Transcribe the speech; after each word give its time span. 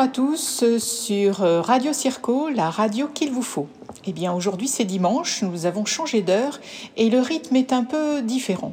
à 0.00 0.08
tous 0.08 0.64
sur 0.78 1.42
euh, 1.42 1.60
Radio 1.60 1.92
Circo, 1.92 2.48
la 2.48 2.70
radio 2.70 3.06
qu'il 3.06 3.30
vous 3.32 3.42
faut. 3.42 3.68
Eh 4.06 4.14
bien 4.14 4.32
aujourd'hui 4.32 4.66
c'est 4.66 4.86
dimanche, 4.86 5.42
nous 5.42 5.66
avons 5.66 5.84
changé 5.84 6.22
d'heure 6.22 6.58
et 6.96 7.10
le 7.10 7.20
rythme 7.20 7.56
est 7.56 7.74
un 7.74 7.84
peu 7.84 8.22
différent. 8.22 8.72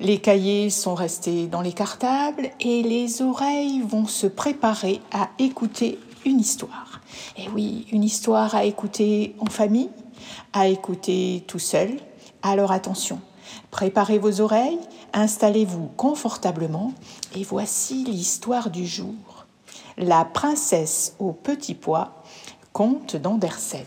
Les 0.00 0.16
cahiers 0.16 0.70
sont 0.70 0.94
restés 0.94 1.46
dans 1.46 1.60
les 1.60 1.74
cartables 1.74 2.48
et 2.58 2.82
les 2.82 3.20
oreilles 3.20 3.82
vont 3.86 4.06
se 4.06 4.26
préparer 4.26 5.02
à 5.12 5.28
écouter 5.38 5.98
une 6.24 6.40
histoire. 6.40 7.02
Et 7.36 7.50
oui, 7.54 7.86
une 7.92 8.02
histoire 8.02 8.54
à 8.54 8.64
écouter 8.64 9.36
en 9.40 9.50
famille, 9.50 9.90
à 10.54 10.68
écouter 10.68 11.44
tout 11.46 11.58
seul. 11.58 11.98
Alors 12.40 12.72
attention, 12.72 13.20
préparez 13.70 14.18
vos 14.18 14.40
oreilles, 14.40 14.78
installez-vous 15.12 15.90
confortablement 15.98 16.94
et 17.36 17.44
voici 17.44 18.04
l'histoire 18.04 18.70
du 18.70 18.86
jour. 18.86 19.41
La 19.98 20.24
princesse 20.24 21.14
au 21.18 21.32
petit 21.32 21.74
pois, 21.74 22.22
conte 22.72 23.16
d'Andersen. 23.16 23.84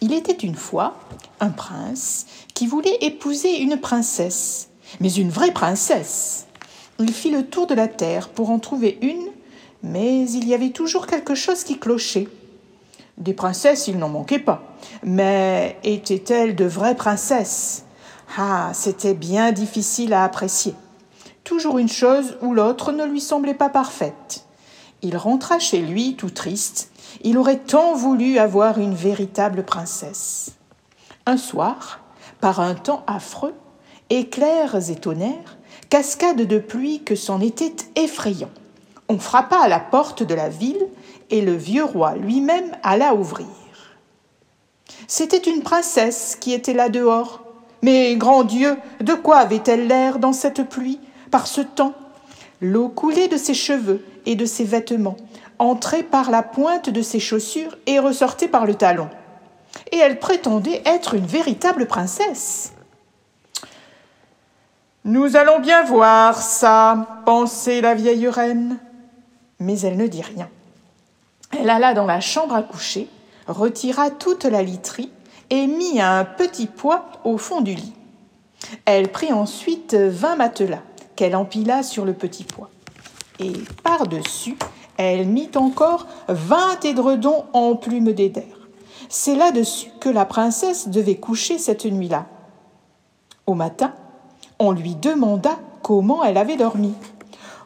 Il 0.00 0.12
était 0.12 0.32
une 0.32 0.56
fois 0.56 0.94
un 1.40 1.50
prince 1.50 2.26
qui 2.54 2.66
voulait 2.66 2.98
épouser 3.00 3.60
une 3.60 3.78
princesse, 3.78 4.68
mais 5.00 5.12
une 5.12 5.30
vraie 5.30 5.52
princesse. 5.52 6.46
Il 6.98 7.12
fit 7.12 7.30
le 7.30 7.46
tour 7.46 7.66
de 7.66 7.74
la 7.74 7.88
terre 7.88 8.28
pour 8.28 8.50
en 8.50 8.58
trouver 8.58 8.98
une, 9.00 9.28
mais 9.82 10.28
il 10.30 10.46
y 10.48 10.54
avait 10.54 10.70
toujours 10.70 11.06
quelque 11.06 11.34
chose 11.34 11.64
qui 11.64 11.78
clochait. 11.78 12.28
Des 13.16 13.34
princesses, 13.34 13.86
il 13.86 13.98
n'en 13.98 14.08
manquait 14.08 14.40
pas, 14.40 14.62
mais 15.04 15.78
étaient-elles 15.84 16.56
de 16.56 16.64
vraies 16.64 16.96
princesses? 16.96 17.84
Ah, 18.36 18.72
c'était 18.74 19.14
bien 19.14 19.52
difficile 19.52 20.12
à 20.12 20.24
apprécier. 20.24 20.74
Toujours 21.44 21.78
une 21.78 21.88
chose 21.88 22.38
ou 22.42 22.54
l'autre 22.54 22.90
ne 22.90 23.04
lui 23.04 23.20
semblait 23.20 23.54
pas 23.54 23.68
parfaite. 23.68 24.44
Il 25.04 25.18
rentra 25.18 25.58
chez 25.58 25.82
lui 25.82 26.16
tout 26.16 26.30
triste. 26.30 26.90
Il 27.22 27.36
aurait 27.36 27.58
tant 27.58 27.94
voulu 27.94 28.38
avoir 28.38 28.78
une 28.78 28.94
véritable 28.94 29.62
princesse. 29.62 30.52
Un 31.26 31.36
soir, 31.36 32.00
par 32.40 32.58
un 32.58 32.74
temps 32.74 33.04
affreux, 33.06 33.54
éclairs 34.08 34.90
et 34.90 34.96
tonnerres, 34.96 35.58
cascades 35.90 36.46
de 36.46 36.58
pluie 36.58 37.02
que 37.04 37.16
c'en 37.16 37.42
était 37.42 37.76
effrayant. 37.96 38.50
On 39.10 39.18
frappa 39.18 39.58
à 39.58 39.68
la 39.68 39.78
porte 39.78 40.22
de 40.22 40.34
la 40.34 40.48
ville 40.48 40.88
et 41.28 41.42
le 41.42 41.54
vieux 41.54 41.84
roi 41.84 42.14
lui-même 42.16 42.72
alla 42.82 43.14
ouvrir. 43.14 43.46
C'était 45.06 45.36
une 45.36 45.62
princesse 45.62 46.34
qui 46.40 46.54
était 46.54 46.72
là 46.72 46.88
dehors. 46.88 47.42
Mais, 47.82 48.16
grand 48.16 48.44
Dieu, 48.44 48.78
de 49.02 49.12
quoi 49.12 49.36
avait-elle 49.36 49.86
l'air 49.86 50.18
dans 50.18 50.32
cette 50.32 50.66
pluie, 50.66 50.98
par 51.30 51.46
ce 51.46 51.60
temps? 51.60 51.92
L'eau 52.64 52.88
coulait 52.88 53.28
de 53.28 53.36
ses 53.36 53.52
cheveux 53.52 54.02
et 54.24 54.36
de 54.36 54.46
ses 54.46 54.64
vêtements, 54.64 55.18
entrait 55.58 56.02
par 56.02 56.30
la 56.30 56.42
pointe 56.42 56.88
de 56.88 57.02
ses 57.02 57.20
chaussures 57.20 57.76
et 57.86 57.98
ressortait 57.98 58.48
par 58.48 58.64
le 58.64 58.74
talon. 58.74 59.10
Et 59.92 59.98
elle 59.98 60.18
prétendait 60.18 60.80
être 60.86 61.12
une 61.12 61.26
véritable 61.26 61.84
princesse. 61.84 62.72
Nous 65.04 65.36
allons 65.36 65.60
bien 65.60 65.84
voir 65.84 66.40
ça, 66.40 67.22
pensait 67.26 67.82
la 67.82 67.94
vieille 67.94 68.28
reine. 68.28 68.78
Mais 69.60 69.78
elle 69.80 69.98
ne 69.98 70.06
dit 70.06 70.22
rien. 70.22 70.48
Elle 71.60 71.68
alla 71.68 71.92
dans 71.92 72.06
la 72.06 72.20
chambre 72.22 72.54
à 72.54 72.62
coucher, 72.62 73.10
retira 73.46 74.10
toute 74.10 74.44
la 74.44 74.62
literie 74.62 75.12
et 75.50 75.66
mit 75.66 76.00
un 76.00 76.24
petit 76.24 76.66
poids 76.66 77.10
au 77.24 77.36
fond 77.36 77.60
du 77.60 77.74
lit. 77.74 77.92
Elle 78.86 79.12
prit 79.12 79.34
ensuite 79.34 79.94
vingt 79.94 80.36
matelas 80.36 80.80
qu'elle 81.16 81.36
empila 81.36 81.82
sur 81.82 82.04
le 82.04 82.14
petit 82.14 82.44
poids 82.44 82.70
et 83.40 83.52
par-dessus, 83.82 84.56
elle 84.96 85.26
mit 85.26 85.50
encore 85.56 86.06
vingt 86.28 86.84
édredons 86.84 87.44
en 87.52 87.76
plumes 87.76 88.12
d'éder. 88.12 88.46
C'est 89.08 89.34
là-dessus 89.34 89.90
que 90.00 90.08
la 90.08 90.24
princesse 90.24 90.88
devait 90.88 91.16
coucher 91.16 91.58
cette 91.58 91.84
nuit-là. 91.84 92.26
Au 93.46 93.54
matin, 93.54 93.92
on 94.58 94.72
lui 94.72 94.94
demanda 94.94 95.58
comment 95.82 96.24
elle 96.24 96.38
avait 96.38 96.56
dormi. 96.56 96.94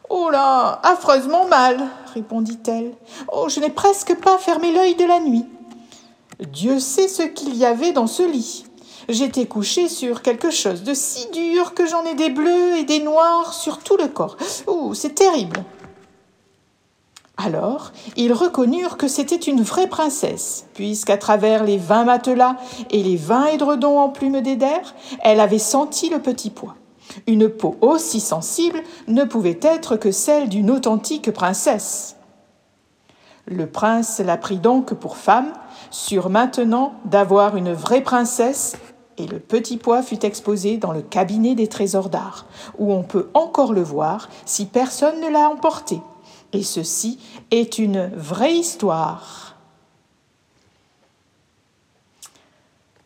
Oh 0.09 0.29
là, 0.31 0.79
affreusement 0.83 1.47
mal, 1.47 1.79
répondit-elle. 2.13 2.93
Oh, 3.31 3.47
je 3.47 3.59
n'ai 3.59 3.69
presque 3.69 4.15
pas 4.15 4.37
fermé 4.37 4.73
l'œil 4.73 4.95
de 4.95 5.05
la 5.05 5.19
nuit. 5.19 5.45
Dieu 6.51 6.79
sait 6.79 7.07
ce 7.07 7.23
qu'il 7.23 7.55
y 7.55 7.65
avait 7.65 7.91
dans 7.91 8.07
ce 8.07 8.23
lit. 8.23 8.65
J'étais 9.09 9.47
couchée 9.47 9.89
sur 9.89 10.21
quelque 10.21 10.51
chose 10.51 10.83
de 10.83 10.93
si 10.93 11.31
dur 11.31 11.73
que 11.73 11.87
j'en 11.87 12.05
ai 12.05 12.13
des 12.13 12.29
bleus 12.29 12.77
et 12.77 12.83
des 12.83 12.99
noirs 12.99 13.55
sur 13.55 13.79
tout 13.79 13.97
le 13.97 14.07
corps. 14.07 14.37
Ouh, 14.67 14.93
c'est 14.93 15.15
terrible. 15.15 15.63
Alors, 17.35 17.91
ils 18.17 18.33
reconnurent 18.33 18.97
que 18.97 19.07
c'était 19.07 19.35
une 19.35 19.63
vraie 19.63 19.87
princesse, 19.87 20.67
puisqu'à 20.75 21.17
travers 21.17 21.63
les 21.63 21.77
vingt 21.77 22.03
matelas 22.03 22.57
et 22.91 23.01
les 23.01 23.15
vingt 23.15 23.47
édredons 23.47 23.97
en 23.97 24.09
plumes 24.09 24.41
d'éder, 24.41 24.77
elle 25.23 25.39
avait 25.39 25.57
senti 25.57 26.09
le 26.09 26.21
petit 26.21 26.51
pois. 26.51 26.75
Une 27.25 27.49
peau 27.49 27.77
aussi 27.81 28.19
sensible 28.19 28.83
ne 29.07 29.23
pouvait 29.23 29.59
être 29.63 29.95
que 29.95 30.11
celle 30.11 30.49
d'une 30.49 30.69
authentique 30.69 31.31
princesse. 31.31 32.15
Le 33.47 33.65
prince 33.65 34.19
la 34.19 34.37
prit 34.37 34.59
donc 34.59 34.93
pour 34.93 35.17
femme, 35.17 35.51
sûr 35.89 36.29
maintenant 36.29 36.93
d'avoir 37.05 37.57
une 37.57 37.73
vraie 37.73 38.01
princesse 38.01 38.75
et 39.19 39.27
le 39.27 39.39
petit 39.39 39.77
pois 39.77 40.01
fut 40.01 40.25
exposé 40.25 40.77
dans 40.77 40.91
le 40.91 41.01
cabinet 41.01 41.53
des 41.53 41.67
trésors 41.67 42.09
d'art, 42.09 42.45
où 42.77 42.93
on 42.93 43.03
peut 43.03 43.29
encore 43.33 43.73
le 43.73 43.83
voir 43.83 44.29
si 44.45 44.65
personne 44.65 45.19
ne 45.21 45.29
l'a 45.29 45.49
emporté. 45.49 45.99
Et 46.53 46.63
ceci 46.63 47.19
est 47.51 47.77
une 47.77 48.09
vraie 48.15 48.55
histoire. 48.55 49.55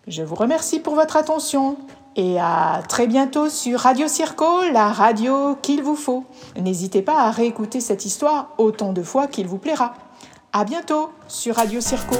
Je 0.08 0.22
vous 0.22 0.36
remercie 0.36 0.80
pour 0.80 0.96
votre 0.96 1.18
attention 1.18 1.78
et 2.16 2.40
à 2.40 2.84
très 2.88 3.08
bientôt 3.08 3.50
sur 3.50 3.80
Radio 3.80 4.08
Circo, 4.08 4.70
la 4.72 4.92
radio 4.92 5.56
qu'il 5.62 5.82
vous 5.82 5.96
faut. 5.96 6.26
N'hésitez 6.60 7.02
pas 7.02 7.22
à 7.22 7.32
réécouter 7.32 7.80
cette 7.80 8.06
histoire 8.06 8.50
autant 8.58 8.94
de 8.94 9.02
fois 9.02 9.28
qu'il 9.28 9.48
vous 9.48 9.58
plaira. 9.58 9.96
À 10.52 10.66
bientôt 10.66 11.10
sur 11.28 11.56
Radio 11.56 11.82
Circo. 11.82 12.16